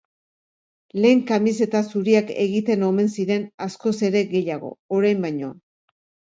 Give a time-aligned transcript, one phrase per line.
[1.03, 5.55] Lehen kamiseta zuriak egiten omen ziren askoz ere gehiago, orain baino.